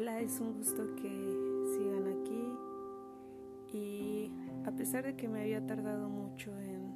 Hola, 0.00 0.20
es 0.20 0.38
un 0.38 0.52
gusto 0.52 0.94
que 0.94 1.10
sigan 1.72 2.06
aquí 2.06 3.76
y 3.76 4.30
a 4.64 4.70
pesar 4.70 5.04
de 5.04 5.16
que 5.16 5.26
me 5.26 5.40
había 5.40 5.66
tardado 5.66 6.08
mucho 6.08 6.56
en 6.56 6.94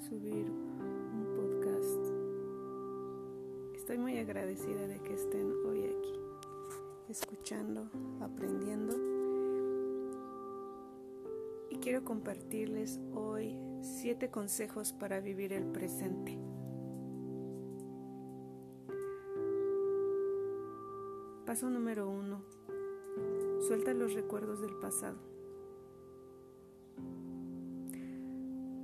subir 0.00 0.50
un 0.50 1.26
podcast, 1.36 2.06
estoy 3.76 3.98
muy 3.98 4.16
agradecida 4.16 4.86
de 4.86 4.98
que 5.00 5.12
estén 5.12 5.52
hoy 5.66 5.84
aquí, 5.84 6.14
escuchando, 7.10 7.90
aprendiendo 8.22 8.96
y 11.68 11.76
quiero 11.80 12.02
compartirles 12.02 12.98
hoy 13.12 13.60
siete 13.82 14.30
consejos 14.30 14.94
para 14.94 15.20
vivir 15.20 15.52
el 15.52 15.66
presente. 15.66 16.38
Paso 21.48 21.70
número 21.70 22.10
uno. 22.10 22.42
Suelta 23.66 23.94
los 23.94 24.12
recuerdos 24.12 24.60
del 24.60 24.74
pasado. 24.74 25.16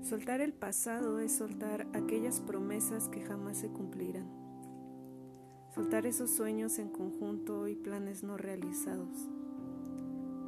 Soltar 0.00 0.40
el 0.40 0.54
pasado 0.54 1.18
es 1.20 1.36
soltar 1.36 1.86
aquellas 1.92 2.40
promesas 2.40 3.10
que 3.10 3.20
jamás 3.20 3.58
se 3.58 3.68
cumplirán. 3.68 4.26
Soltar 5.74 6.06
esos 6.06 6.30
sueños 6.30 6.78
en 6.78 6.88
conjunto 6.88 7.68
y 7.68 7.74
planes 7.76 8.22
no 8.22 8.38
realizados. 8.38 9.28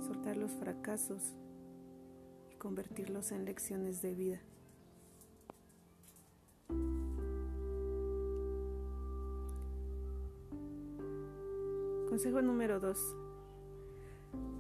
Soltar 0.01 0.39
los 0.39 0.53
fracasos 0.53 1.35
y 2.51 2.55
convertirlos 2.57 3.31
en 3.31 3.45
lecciones 3.45 4.01
de 4.01 4.15
vida. 4.15 4.41
Consejo 12.17 12.41
número 12.41 12.81
2. 12.81 13.15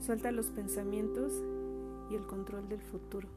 Suelta 0.00 0.30
los 0.30 0.50
pensamientos 0.50 1.42
y 2.10 2.14
el 2.14 2.26
control 2.26 2.68
del 2.68 2.82
futuro. 2.82 3.28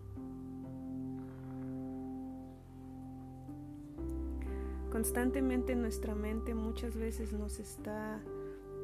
Constantemente 4.92 5.74
nuestra 5.78 6.16
mente 6.16 6.54
muchas 6.54 6.98
veces 6.98 7.32
nos 7.32 7.60
está 7.60 8.20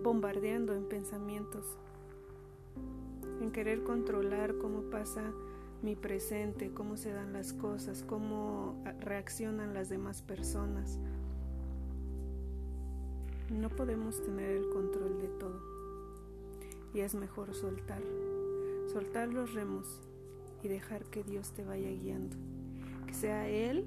bombardeando 0.02 0.74
en 0.74 0.88
pensamientos, 0.88 1.66
en 3.42 3.52
querer 3.52 3.84
controlar 3.84 4.58
cómo 4.58 4.84
pasa 4.84 5.34
mi 5.82 5.98
presente, 5.98 6.72
cómo 6.74 6.96
se 6.96 7.12
dan 7.12 7.34
las 7.34 7.52
cosas, 7.52 8.04
cómo 8.04 8.82
reaccionan 9.02 9.74
las 9.74 9.90
demás 9.90 10.22
personas, 10.22 10.98
no 13.50 13.70
podemos 13.70 14.22
tener 14.24 14.50
el 14.50 14.70
control 14.70 15.20
de 15.22 15.28
todo 15.40 15.62
y 16.94 17.02
es 17.02 17.14
mejor 17.14 17.54
soltar, 17.54 18.02
soltar 18.92 19.28
los 19.28 19.54
remos 19.54 20.02
y 20.64 20.68
dejar 20.68 21.06
que 21.06 21.24
Dios 21.24 21.52
te 21.52 21.64
vaya 21.64 21.90
guiando, 21.90 22.36
que 23.06 23.14
sea 23.14 23.48
Él 23.48 23.86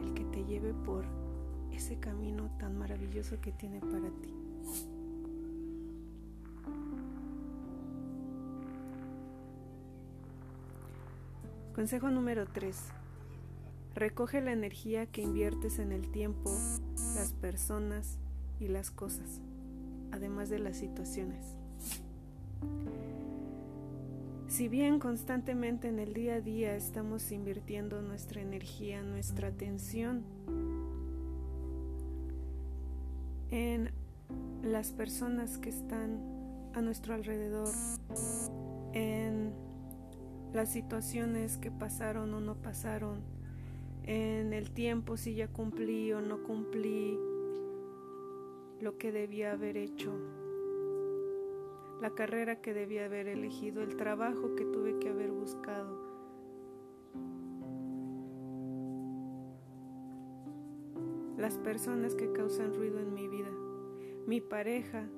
el 0.00 0.14
que 0.14 0.24
te 0.24 0.44
lleve 0.44 0.72
por 0.72 1.04
ese 1.72 1.98
camino 1.98 2.50
tan 2.58 2.78
maravilloso 2.78 3.40
que 3.40 3.52
tiene 3.52 3.80
para 3.80 4.08
ti. 4.22 4.34
Consejo 11.74 12.08
número 12.08 12.46
3. 12.46 13.03
Recoge 13.94 14.40
la 14.40 14.52
energía 14.52 15.06
que 15.06 15.22
inviertes 15.22 15.78
en 15.78 15.92
el 15.92 16.10
tiempo, 16.10 16.50
las 17.14 17.32
personas 17.32 18.18
y 18.58 18.66
las 18.66 18.90
cosas, 18.90 19.40
además 20.10 20.48
de 20.50 20.58
las 20.58 20.76
situaciones. 20.76 21.54
Si 24.48 24.68
bien 24.68 24.98
constantemente 24.98 25.88
en 25.88 26.00
el 26.00 26.12
día 26.12 26.34
a 26.34 26.40
día 26.40 26.74
estamos 26.74 27.30
invirtiendo 27.30 28.02
nuestra 28.02 28.40
energía, 28.40 29.02
nuestra 29.02 29.48
atención 29.48 30.24
en 33.50 33.90
las 34.62 34.92
personas 34.92 35.58
que 35.58 35.70
están 35.70 36.20
a 36.74 36.80
nuestro 36.80 37.14
alrededor, 37.14 37.72
en 38.92 39.52
las 40.52 40.70
situaciones 40.70 41.58
que 41.58 41.70
pasaron 41.70 42.34
o 42.34 42.40
no 42.40 42.56
pasaron, 42.56 43.33
en 44.06 44.52
el 44.52 44.70
tiempo 44.70 45.16
si 45.16 45.34
ya 45.34 45.48
cumplí 45.48 46.12
o 46.12 46.20
no 46.20 46.42
cumplí 46.42 47.18
lo 48.80 48.98
que 48.98 49.12
debía 49.12 49.52
haber 49.52 49.76
hecho, 49.76 50.12
la 52.00 52.10
carrera 52.10 52.60
que 52.60 52.74
debía 52.74 53.06
haber 53.06 53.28
elegido, 53.28 53.82
el 53.82 53.96
trabajo 53.96 54.54
que 54.56 54.64
tuve 54.66 54.98
que 54.98 55.08
haber 55.08 55.30
buscado. 55.30 56.12
Las 61.38 61.58
personas 61.58 62.14
que 62.14 62.30
causan 62.32 62.74
ruido 62.74 63.00
en 63.00 63.14
mi 63.14 63.26
vida, 63.28 63.50
mi 64.26 64.40
pareja 64.40 65.08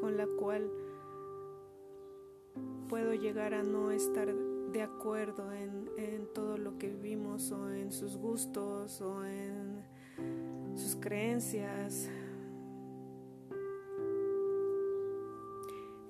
con 0.00 0.16
la 0.16 0.26
cual 0.26 0.70
puedo 2.88 3.14
llegar 3.14 3.54
a 3.54 3.62
no 3.62 3.92
estar 3.92 4.34
de 4.72 4.82
acuerdo 4.82 5.52
en, 5.52 5.82
todo 6.34 6.56
lo 6.56 6.78
que 6.78 6.88
vivimos 6.88 7.52
o 7.52 7.70
en 7.70 7.92
sus 7.92 8.16
gustos 8.16 9.02
o 9.02 9.24
en 9.24 9.82
sus 10.74 10.96
creencias. 10.96 12.08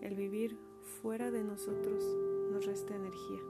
El 0.00 0.14
vivir 0.14 0.56
fuera 1.02 1.32
de 1.32 1.42
nosotros 1.42 2.04
nos 2.52 2.64
resta 2.64 2.94
energía. 2.94 3.40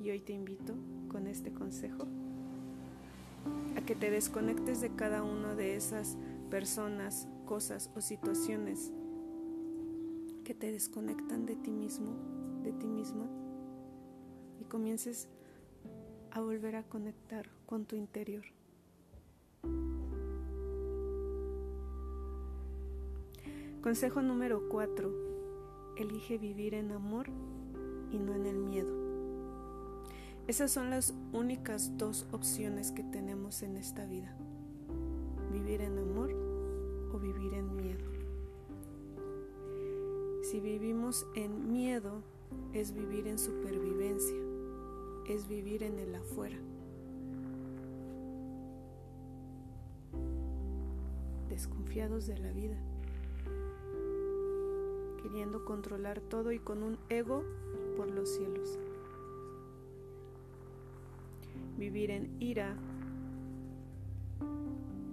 Y 0.00 0.10
hoy 0.10 0.20
te 0.20 0.34
invito 0.34 0.74
con 1.08 1.26
este 1.26 1.52
consejo 1.52 2.06
a 3.76 3.80
que 3.86 3.94
te 3.94 4.10
desconectes 4.10 4.82
de 4.82 4.94
cada 4.94 5.22
una 5.22 5.54
de 5.54 5.76
esas 5.76 6.18
personas, 6.50 7.26
cosas 7.46 7.90
o 7.96 8.02
situaciones 8.02 8.92
que 10.44 10.54
te 10.54 10.72
desconectan 10.72 11.46
de 11.46 11.56
ti 11.56 11.70
mismo, 11.70 12.16
de 12.62 12.72
ti 12.72 12.86
misma 12.86 13.41
comiences 14.72 15.28
a 16.30 16.40
volver 16.40 16.76
a 16.76 16.82
conectar 16.82 17.46
con 17.66 17.84
tu 17.84 17.94
interior. 17.94 18.42
Consejo 23.82 24.22
número 24.22 24.70
4. 24.70 25.12
Elige 25.98 26.38
vivir 26.38 26.72
en 26.72 26.90
amor 26.90 27.28
y 28.12 28.18
no 28.18 28.34
en 28.34 28.46
el 28.46 28.56
miedo. 28.56 28.94
Esas 30.46 30.70
son 30.70 30.88
las 30.88 31.12
únicas 31.34 31.98
dos 31.98 32.26
opciones 32.32 32.92
que 32.92 33.02
tenemos 33.02 33.62
en 33.62 33.76
esta 33.76 34.06
vida. 34.06 34.34
Vivir 35.52 35.82
en 35.82 35.98
amor 35.98 36.32
o 37.12 37.18
vivir 37.18 37.52
en 37.52 37.76
miedo. 37.76 38.10
Si 40.50 40.60
vivimos 40.60 41.26
en 41.34 41.70
miedo 41.70 42.22
es 42.72 42.94
vivir 42.94 43.26
en 43.26 43.38
supervivencia 43.38 44.51
es 45.26 45.48
vivir 45.48 45.82
en 45.82 45.98
el 45.98 46.14
afuera. 46.14 46.56
Desconfiados 51.48 52.26
de 52.26 52.38
la 52.38 52.52
vida, 52.52 52.76
queriendo 55.22 55.64
controlar 55.64 56.20
todo 56.20 56.50
y 56.52 56.58
con 56.58 56.82
un 56.82 56.98
ego 57.08 57.44
por 57.96 58.10
los 58.10 58.28
cielos. 58.34 58.78
Vivir 61.76 62.10
en 62.10 62.36
ira, 62.40 62.74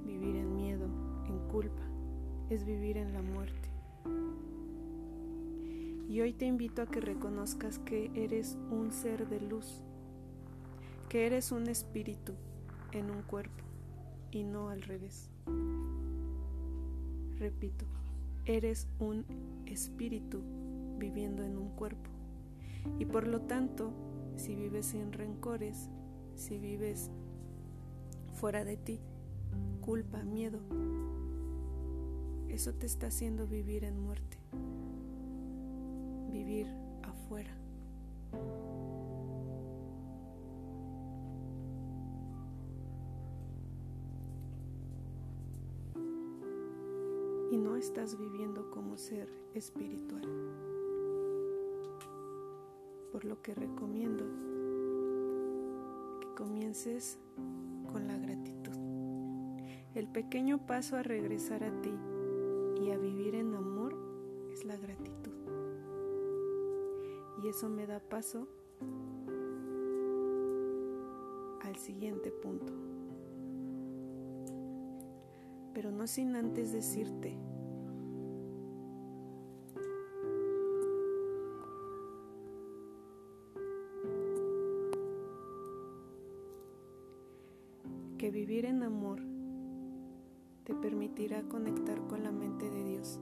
vivir 0.06 0.36
en 0.36 0.56
miedo, 0.56 0.86
en 1.28 1.40
culpa, 1.50 1.84
es 2.50 2.66
vivir 2.66 2.98
en 2.98 3.14
la 3.14 3.22
muerte. 3.22 3.70
Y 6.08 6.22
hoy 6.22 6.34
te 6.34 6.46
invito 6.46 6.82
a 6.82 6.88
que 6.88 7.02
reconozcas 7.02 7.78
que 7.80 8.10
eres 8.16 8.58
un 8.72 8.92
ser 8.92 9.28
de 9.28 9.42
luz 9.42 9.84
que 11.10 11.26
eres 11.26 11.52
un 11.52 11.68
espíritu 11.68 12.34
en 12.92 13.10
un 13.10 13.24
cuerpo 13.24 13.64
y 14.32 14.44
no 14.44 14.70
al 14.70 14.84
revés. 14.84 15.32
Repito, 17.40 17.86
eres 18.46 18.88
un 19.00 19.26
espíritu 19.66 20.42
viviendo 21.00 21.44
en 21.44 21.58
un 21.58 21.70
cuerpo. 21.70 22.10
Y 23.00 23.06
por 23.06 23.28
lo 23.28 23.42
tanto, 23.42 23.92
si 24.36 24.56
vives 24.56 24.86
sin 24.86 25.12
rencores, 25.12 25.90
si 26.36 26.60
vives 26.60 27.10
fuera 28.34 28.64
de 28.64 28.78
ti, 28.78 29.00
culpa, 29.82 30.24
miedo, 30.24 30.60
eso 32.50 32.74
te 32.74 32.86
está 32.86 33.08
haciendo 33.08 33.48
vivir 33.48 33.84
en 33.84 34.00
muerte, 34.00 34.38
vivir 36.32 36.68
afuera. 37.02 37.52
No 47.60 47.76
estás 47.76 48.18
viviendo 48.18 48.72
como 48.72 48.98
ser 48.98 49.30
espiritual. 49.54 50.24
Por 53.12 53.26
lo 53.26 53.42
que 53.42 53.54
recomiendo 53.54 54.26
que 56.22 56.28
comiences 56.36 57.20
con 57.92 58.08
la 58.08 58.18
gratitud. 58.18 58.78
El 59.96 60.08
pequeño 60.08 60.66
paso 60.66 60.96
a 60.96 61.04
regresar 61.04 61.64
a 61.64 61.82
ti 61.82 61.94
y 62.82 62.92
a 62.92 62.98
vivir 62.98 63.36
en 63.36 63.54
amor 63.54 63.96
es 64.52 64.64
la 64.64 64.78
gratitud. 64.78 65.34
Y 67.44 67.48
eso 67.48 67.70
me 67.70 67.86
da 67.88 68.00
paso 68.00 68.48
al 71.62 71.76
siguiente 71.76 72.32
punto. 72.32 72.89
Pero 75.80 75.92
no 75.92 76.08
sin 76.08 76.36
antes 76.36 76.74
decirte 76.74 77.38
que 88.18 88.30
vivir 88.30 88.66
en 88.66 88.84
amor 88.84 89.22
te 90.66 90.76
permitirá 90.76 91.44
conectar 91.44 91.98
con 92.08 92.24
la 92.24 92.34
mente 92.34 92.70
de 92.70 92.84
Dios, 92.84 93.18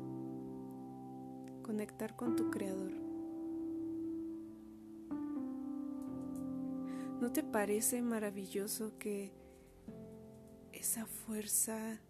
conectar 1.62 2.16
con 2.16 2.36
tu 2.36 2.50
Creador. 2.50 2.94
¿No 7.22 7.32
te 7.32 7.44
parece 7.44 8.02
maravilloso 8.02 8.98
que 8.98 9.32
esa 10.74 11.06
fuerza 11.06 12.02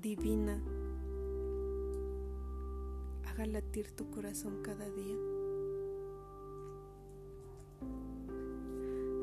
divina 0.00 0.62
haga 3.26 3.46
latir 3.46 3.90
tu 3.92 4.10
corazón 4.10 4.62
cada 4.62 4.88
día? 4.88 5.16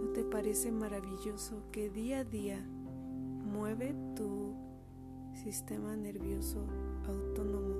¿No 0.04 0.10
te 0.13 0.24
parece 0.24 0.72
maravilloso 0.72 1.63
que 1.72 1.89
día 1.89 2.19
a 2.19 2.24
día 2.24 2.66
mueve 3.45 3.95
tu 4.16 4.54
sistema 5.33 5.95
nervioso 5.95 6.66
autónomo 7.07 7.75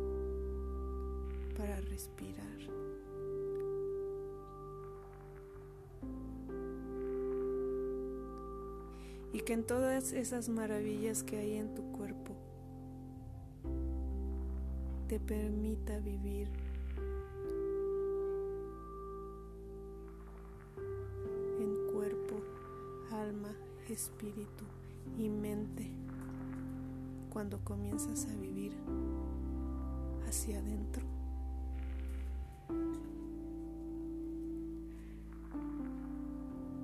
para 1.58 1.80
respirar. 1.82 2.46
Y 9.34 9.40
que 9.42 9.54
en 9.54 9.66
todas 9.66 10.14
esas 10.14 10.48
maravillas 10.48 11.24
que 11.24 11.38
hay 11.38 11.58
en 11.58 11.76
tu 11.76 11.84
cuerpo 11.92 12.36
te 15.08 15.20
permita 15.20 16.00
vivir 16.00 16.48
en 21.60 21.94
cuerpo, 21.94 22.42
alma, 23.12 23.54
espíritu 23.88 24.64
y 25.20 25.30
mente 25.30 25.92
cuando 27.30 27.60
comienzas 27.64 28.26
a 28.26 28.36
vivir 28.36 28.74
hacia 30.28 30.58
adentro. 30.58 31.04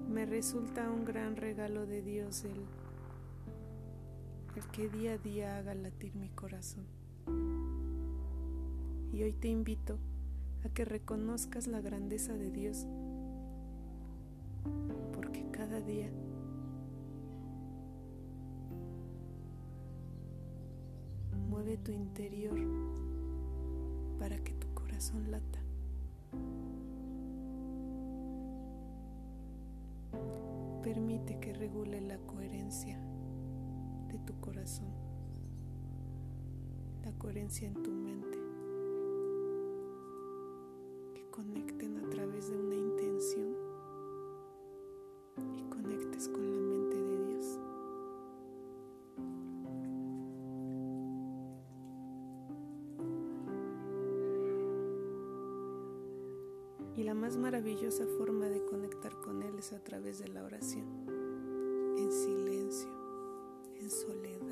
Me 0.09 0.25
resulta 0.27 0.91
un 0.91 1.05
gran 1.05 1.37
regalo 1.37 1.87
de 1.87 2.03
Dios 2.03 2.43
el, 2.43 2.65
el 4.57 4.67
que 4.71 4.89
día 4.89 5.13
a 5.13 5.17
día 5.17 5.57
haga 5.57 5.73
latir 5.73 6.13
mi 6.15 6.29
corazón. 6.29 7.00
Y 9.11 9.23
hoy 9.23 9.33
te 9.33 9.49
invito 9.49 9.97
a 10.63 10.69
que 10.69 10.85
reconozcas 10.85 11.67
la 11.67 11.81
grandeza 11.81 12.33
de 12.33 12.49
Dios, 12.49 12.87
porque 15.13 15.45
cada 15.51 15.81
día 15.81 16.09
mueve 21.49 21.77
tu 21.77 21.91
interior 21.91 22.57
para 24.17 24.37
que 24.43 24.53
tu 24.53 24.67
corazón 24.73 25.29
lata. 25.29 25.59
Permite 30.83 31.39
que 31.39 31.53
regule 31.53 32.01
la 32.01 32.17
coherencia 32.19 32.97
de 34.07 34.17
tu 34.19 34.39
corazón, 34.39 34.87
la 37.03 37.11
coherencia 37.13 37.67
en 37.67 37.73
tu 37.83 37.91
mente, 37.91 38.30
la 57.11 57.15
más 57.15 57.35
maravillosa 57.35 58.05
forma 58.17 58.47
de 58.47 58.63
conectar 58.63 59.11
con 59.19 59.43
Él 59.43 59.59
es 59.59 59.73
a 59.73 59.83
través 59.83 60.19
de 60.19 60.29
la 60.29 60.45
oración, 60.45 60.85
en 61.97 62.09
silencio, 62.09 62.89
en 63.75 63.89
soledad. 63.89 64.47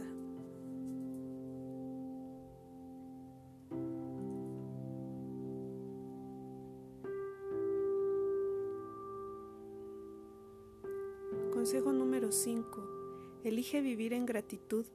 Consejo 11.54 11.94
número 11.94 12.34
5. 12.34 13.40
Elige 13.46 13.80
vivir 13.80 14.12
en 14.12 14.26
gratitud 14.26 14.86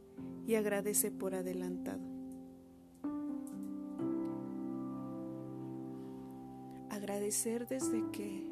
y 0.46 0.56
agradece 0.56 1.10
por 1.10 1.34
adelantado. 1.34 2.13
Agradecer 7.14 7.68
desde 7.68 8.10
que 8.10 8.44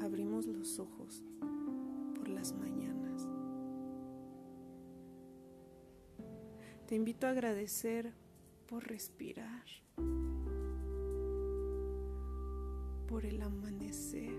abrimos 0.00 0.46
los 0.46 0.78
ojos 0.78 1.24
por 2.14 2.28
las 2.28 2.52
mañanas. 2.52 3.26
Te 6.86 6.94
invito 6.94 7.26
a 7.26 7.30
agradecer 7.30 8.14
por 8.68 8.86
respirar, 8.86 9.64
por 13.08 13.26
el 13.26 13.42
amanecer. 13.42 14.38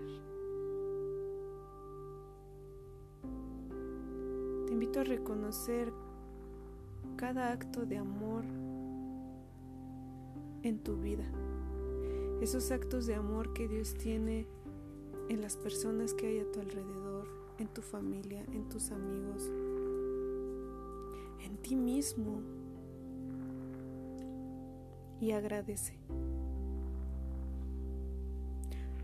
Te 4.66 4.72
invito 4.72 5.00
a 5.00 5.04
reconocer 5.04 5.92
cada 7.16 7.52
acto 7.52 7.84
de 7.84 7.98
amor 7.98 8.44
en 10.62 10.78
tu 10.82 10.96
vida. 10.96 11.30
Esos 12.42 12.72
actos 12.72 13.06
de 13.06 13.14
amor 13.14 13.52
que 13.52 13.68
Dios 13.68 13.94
tiene 13.94 14.48
en 15.28 15.40
las 15.40 15.56
personas 15.56 16.12
que 16.12 16.26
hay 16.26 16.38
a 16.40 16.50
tu 16.50 16.58
alrededor, 16.58 17.28
en 17.60 17.68
tu 17.68 17.82
familia, 17.82 18.44
en 18.52 18.68
tus 18.68 18.90
amigos, 18.90 19.48
en 21.44 21.56
ti 21.58 21.76
mismo. 21.76 22.42
Y 25.20 25.30
agradece. 25.30 25.96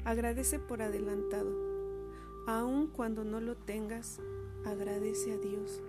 Agradece 0.04 0.58
por 0.58 0.82
adelantado. 0.82 1.54
Aun 2.48 2.88
cuando 2.88 3.22
no 3.22 3.40
lo 3.40 3.56
tengas, 3.56 4.18
agradece 4.66 5.30
a 5.30 5.38
Dios. 5.38 5.80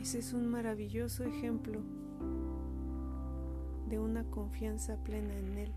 Ese 0.00 0.18
es 0.18 0.32
un 0.32 0.48
maravilloso 0.48 1.22
ejemplo 1.22 1.80
de 3.90 3.98
una 3.98 4.24
confianza 4.30 4.96
plena 5.02 5.36
en 5.36 5.58
Él, 5.58 5.72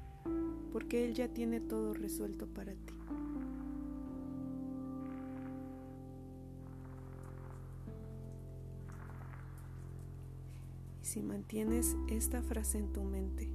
porque 0.72 1.04
Él 1.04 1.16
ya 1.16 1.28
tiene 1.28 1.60
todo 1.60 1.94
resuelto 1.94 2.48
para 2.48 2.74
ti. 2.74 2.94
Y 11.02 11.06
si 11.06 11.22
mantienes 11.24 11.98
esta 12.08 12.44
frase 12.44 12.78
en 12.78 12.94
tu 12.94 13.04
mente, 13.04 13.50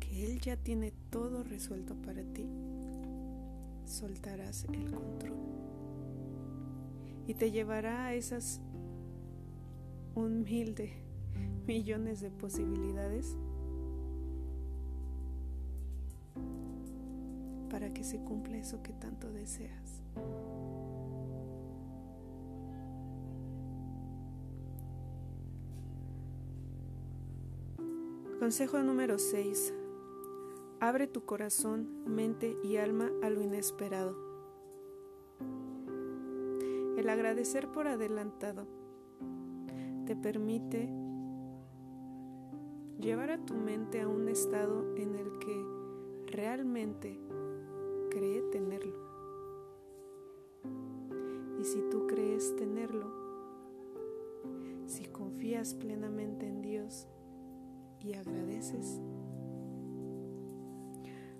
que 0.00 0.24
Él 0.24 0.40
ya 0.40 0.56
tiene 0.56 0.92
todo 1.10 1.44
resuelto 1.44 1.94
para 1.96 2.22
ti, 2.22 2.48
soltarás 3.84 4.64
el 4.72 4.90
control 4.90 5.36
y 7.28 7.34
te 7.34 7.50
llevará 7.50 8.06
a 8.06 8.14
esas 8.14 8.60
un 10.14 10.44
millones 11.66 12.20
de 12.20 12.30
posibilidades 12.30 13.36
para 17.70 17.92
que 17.92 18.04
se 18.04 18.18
cumpla 18.18 18.56
eso 18.56 18.82
que 18.82 18.92
tanto 18.92 19.32
deseas. 19.32 20.02
Consejo 28.38 28.82
número 28.82 29.18
6. 29.18 29.74
Abre 30.78 31.06
tu 31.06 31.24
corazón, 31.24 32.04
mente 32.06 32.56
y 32.62 32.76
alma 32.76 33.10
a 33.22 33.30
lo 33.30 33.42
inesperado. 33.42 34.14
El 36.96 37.08
agradecer 37.08 37.72
por 37.72 37.88
adelantado 37.88 38.66
te 40.06 40.14
permite 40.14 40.88
llevar 43.00 43.30
a 43.30 43.44
tu 43.44 43.54
mente 43.54 44.00
a 44.00 44.08
un 44.08 44.28
estado 44.28 44.94
en 44.96 45.14
el 45.16 45.38
que 45.38 45.75
realmente 46.26 47.18
cree 48.10 48.42
tenerlo. 48.50 48.96
Y 51.58 51.64
si 51.64 51.80
tú 51.90 52.06
crees 52.06 52.54
tenerlo, 52.56 53.10
si 54.86 55.06
confías 55.06 55.74
plenamente 55.74 56.46
en 56.46 56.62
Dios 56.62 57.08
y 58.00 58.14
agradeces, 58.14 59.00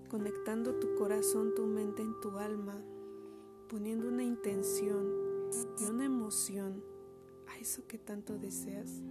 conectando 0.08 0.74
tu 0.74 0.94
corazón, 0.94 1.54
tu 1.54 1.66
mente 1.66 2.02
en 2.02 2.20
tu 2.20 2.38
alma, 2.38 2.80
poniendo 3.68 4.08
una 4.08 4.22
intención 4.22 5.06
y 5.80 5.84
una 5.84 6.04
emoción 6.04 6.82
a 7.48 7.58
eso 7.58 7.86
que 7.86 7.98
tanto 7.98 8.38
deseas, 8.38 9.02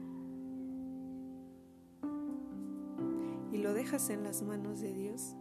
y 3.52 3.58
lo 3.58 3.74
dejas 3.74 4.10
en 4.10 4.24
las 4.24 4.44
manos 4.44 4.82
de 4.82 4.94
Dios, 4.94 5.38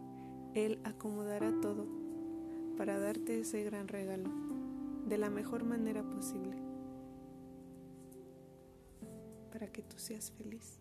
Él 0.55 0.79
acomodará 0.85 1.51
todo 1.61 1.85
para 2.77 2.97
darte 2.97 3.41
ese 3.41 3.61
gran 3.65 3.89
regalo 3.89 4.29
de 5.05 5.17
la 5.17 5.29
mejor 5.29 5.65
manera 5.65 6.01
posible, 6.01 6.55
para 9.51 9.67
que 9.67 9.81
tú 9.81 9.99
seas 9.99 10.31
feliz. 10.31 10.79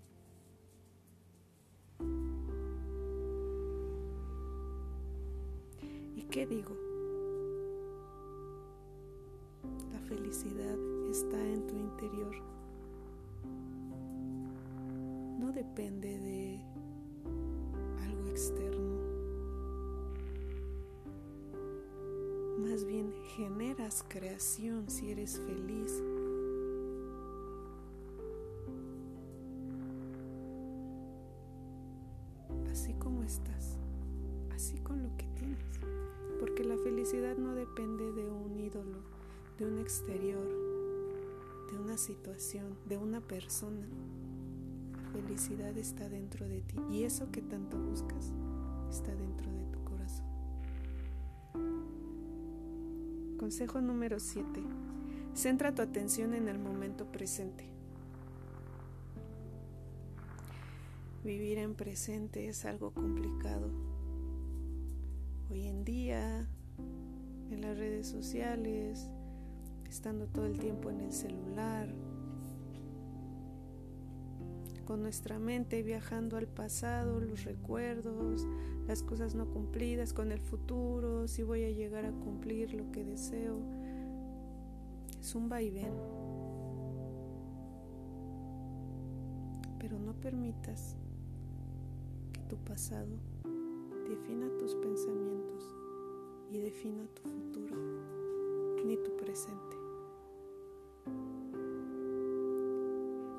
¿Y 6.14 6.23
qué 6.31 6.47
digo? 6.47 6.76
La 9.93 9.99
felicidad 10.02 10.78
está 11.11 11.45
en 11.45 11.66
tu 11.66 11.75
interior. 11.75 12.37
No 15.40 15.50
depende 15.50 16.16
de 16.21 16.61
algo 18.04 18.28
externo. 18.28 18.63
Más 22.75 22.87
bien 22.87 23.14
generas 23.37 24.04
creación 24.09 24.90
si 24.90 25.12
eres 25.12 25.38
feliz. 25.38 26.02
Así 32.69 32.93
como 32.95 33.23
estás, 33.23 33.78
así 34.52 34.76
con 34.78 35.04
lo 35.04 35.16
que 35.16 35.28
tienes. 35.37 35.78
Porque 36.40 36.64
la 36.64 36.76
felicidad 36.76 37.37
no 37.37 37.54
depende 37.54 38.11
de 38.11 38.28
un 38.28 38.59
ídolo, 38.59 38.99
de 39.57 39.66
un 39.66 39.78
exterior, 39.78 40.49
de 41.71 41.78
una 41.78 41.97
situación, 41.97 42.76
de 42.88 42.99
una 42.99 43.21
persona. 43.21 43.87
La 44.97 45.12
felicidad 45.12 45.78
está 45.78 46.09
dentro 46.09 46.49
de 46.49 46.61
ti 46.62 46.81
y 46.90 47.04
eso 47.04 47.31
que 47.31 47.40
tanto 47.40 47.78
buscas 47.78 48.33
está 48.90 49.14
dentro 49.14 49.49
de 49.52 49.64
tu 49.66 49.83
Consejo 53.44 53.82
número 53.82 54.20
7. 54.20 54.46
Centra 55.34 55.74
tu 55.74 55.82
atención 55.82 56.32
en 56.32 56.48
el 56.48 56.58
momento 56.58 57.04
presente. 57.12 57.68
Vivir 61.22 61.58
en 61.58 61.74
presente 61.74 62.48
es 62.48 62.64
algo 62.64 62.94
complicado. 62.94 63.70
Hoy 65.50 65.66
en 65.66 65.84
día, 65.84 66.48
en 67.50 67.60
las 67.60 67.76
redes 67.76 68.06
sociales, 68.06 69.10
estando 69.90 70.26
todo 70.26 70.46
el 70.46 70.58
tiempo 70.58 70.88
en 70.88 71.00
el 71.02 71.12
celular, 71.12 71.94
con 74.86 75.02
nuestra 75.02 75.38
mente 75.38 75.82
viajando 75.82 76.38
al 76.38 76.46
pasado, 76.46 77.20
los 77.20 77.44
recuerdos, 77.44 78.46
las 78.86 79.02
cosas 79.02 79.34
no 79.34 79.46
cumplidas, 79.46 80.12
con 80.12 80.32
el 80.32 80.40
futuro, 80.40 81.26
si 81.26 81.42
voy 81.42 81.64
a 81.64 81.70
llegar 81.70 82.04
a 82.04 82.12
cumplir 82.12 82.74
lo 82.74 82.90
que 82.92 83.04
deseo. 83.04 83.58
Es 85.20 85.34
un 85.34 85.48
vaivén. 85.48 85.92
Pero 89.78 89.98
no 89.98 90.12
permitas 90.14 90.96
que 92.32 92.40
tu 92.42 92.56
pasado 92.56 93.16
defina 94.08 94.48
tus 94.58 94.74
pensamientos 94.76 95.64
y 96.50 96.58
defina 96.58 97.06
tu 97.14 97.22
futuro, 97.22 97.76
ni 98.84 98.96
tu 98.96 99.16
presente. 99.16 99.76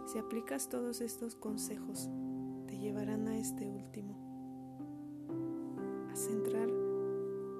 Si 0.07 0.19
aplicas 0.19 0.69
todos 0.69 1.01
estos 1.01 1.35
consejos, 1.35 2.09
te 2.67 2.77
llevarán 2.77 3.27
a 3.27 3.37
este 3.37 3.67
último, 3.67 4.24
centrar 6.15 6.69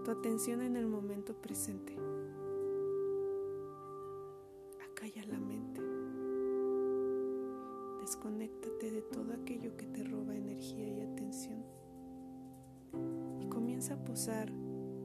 tu 0.06 0.12
atención 0.12 0.62
en 0.62 0.78
el 0.78 0.88
momento 0.88 1.34
presente. 1.34 1.94
Acalla 4.92 5.26
la 5.26 5.40
mente. 5.40 5.82
Desconéctate 8.00 8.92
de 8.92 9.02
todo 9.02 9.34
aquello 9.34 9.76
que 9.76 9.86
te 9.88 10.04
roba 10.04 10.36
energía 10.36 10.88
y 10.88 11.02
atención. 11.02 11.66
Y 13.42 13.48
comienza 13.48 13.96
a 13.96 14.04
posar 14.06 14.52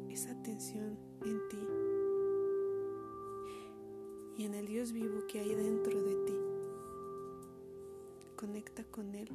esa 0.09 0.31
atención 0.31 0.97
en 1.25 1.49
ti 1.49 1.59
y 4.37 4.45
en 4.45 4.55
el 4.55 4.67
Dios 4.67 4.93
vivo 4.93 5.27
que 5.27 5.41
hay 5.41 5.55
dentro 5.55 6.03
de 6.03 6.15
ti. 6.25 6.35
Conecta 8.37 8.85
con 8.85 9.15
Él 9.15 9.29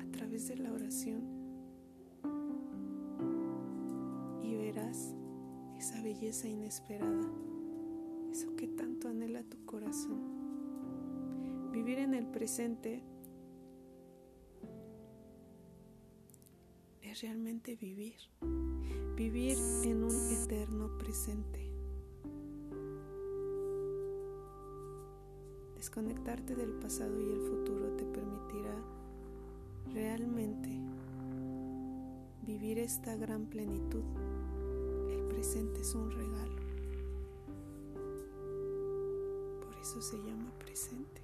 a 0.00 0.10
través 0.10 0.48
de 0.48 0.56
la 0.56 0.72
oración 0.72 1.37
esa 5.78 6.02
belleza 6.02 6.48
inesperada, 6.48 7.28
eso 8.30 8.54
que 8.56 8.68
tanto 8.68 9.08
anhela 9.08 9.42
tu 9.42 9.64
corazón. 9.64 10.20
Vivir 11.72 11.98
en 11.98 12.14
el 12.14 12.26
presente 12.26 13.02
es 17.02 17.22
realmente 17.22 17.76
vivir, 17.76 18.16
vivir 19.16 19.58
en 19.84 20.04
un 20.04 20.32
eterno 20.32 20.96
presente. 20.98 21.70
Desconectarte 25.76 26.54
del 26.54 26.72
pasado 26.74 27.20
y 27.20 27.30
el 27.30 27.40
futuro 27.40 27.96
te 27.96 28.04
permitirá 28.04 28.74
realmente 29.92 30.68
vivir 32.42 32.78
esta 32.78 33.14
gran 33.16 33.46
plenitud. 33.46 34.02
El 35.10 35.22
presente 35.28 35.80
es 35.80 35.94
un 35.94 36.10
regalo. 36.10 36.56
Por 39.64 39.76
eso 39.80 40.00
se 40.02 40.16
llama 40.18 40.52
presente. 40.58 41.22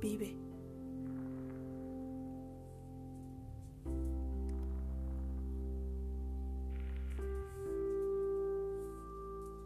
Vive. 0.00 0.34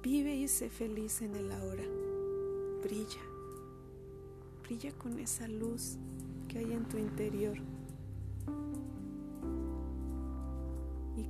Vive 0.03 0.37
y 0.37 0.47
sé 0.49 0.71
feliz 0.71 1.23
en 1.23 1.35
el 1.35 1.51
ahora. 1.51 1.85
Brilla. 2.83 3.23
Brilla 4.65 4.93
con 4.99 5.19
esa 5.19 5.49
luz 5.49 5.97
que 6.49 6.59
hay 6.59 6.73
en 6.73 6.89
tu 6.89 6.99
interior 6.99 7.57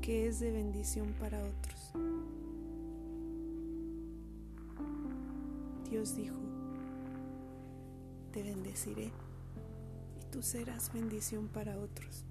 que 0.07 0.29
es 0.29 0.39
de 0.39 0.53
bendición 0.53 1.13
para 1.19 1.45
otros. 1.45 1.93
Dios 5.91 6.15
dijo, 6.15 6.37
te 8.31 8.45
bendeciré 8.45 9.07
y 9.07 10.31
tú 10.31 10.43
serás 10.43 10.93
bendición 10.93 11.49
para 11.49 11.77
otros. 11.81 12.25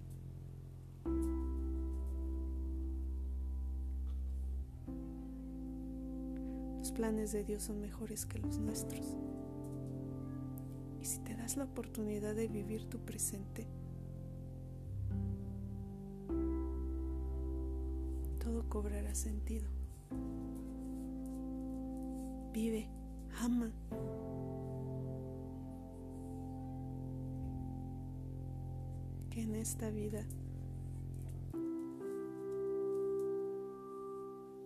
Los 6.79 6.94
planes 6.94 7.34
de 7.34 7.44
Dios 7.44 7.63
son 7.63 7.82
mejores 7.82 8.25
que 8.25 8.39
los 8.39 8.58
nuestros. 8.58 9.17
Y 11.01 11.05
si 11.05 11.20
te 11.20 11.36
das 11.36 11.58
la 11.58 11.65
oportunidad 11.65 12.36
de 12.36 12.48
vivir 12.48 12.86
tu 12.86 13.00
presente, 13.00 13.67
cobrará 18.75 19.15
sentido. 19.15 19.70
Vive, 22.51 22.89
ama. 23.39 23.72
que 29.29 29.44
en 29.44 29.55
esta 29.55 29.89
vida 29.91 30.25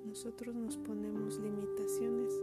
nosotros 0.06 0.56
nos 0.56 0.78
ponemos 0.78 1.38
limitaciones 1.40 2.34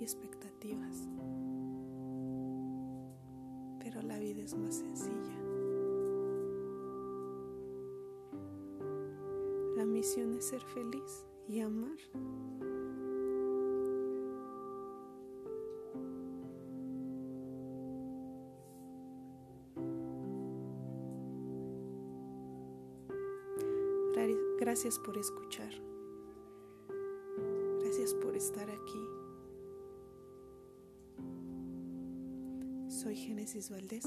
y 0.00 0.02
expectativas, 0.02 1.08
pero 3.78 4.02
la 4.02 4.18
vida 4.18 4.42
es 4.42 4.56
más 4.56 4.74
sencilla. 4.74 4.99
Misión 10.00 10.34
es 10.34 10.46
ser 10.46 10.62
feliz 10.62 11.26
y 11.46 11.60
amar. 11.60 11.98
Gracias 24.58 24.98
por 24.98 25.18
escuchar. 25.18 25.72
Gracias 27.80 28.14
por 28.14 28.36
estar 28.36 28.70
aquí. 28.70 29.04
Soy 32.88 33.16
Génesis 33.16 33.68
Valdés. 33.70 34.06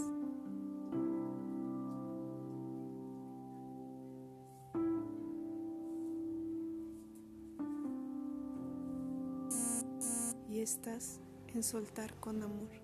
Y 10.54 10.60
estás 10.60 11.20
en 11.56 11.64
soltar 11.64 12.14
con 12.20 12.44
amor. 12.44 12.83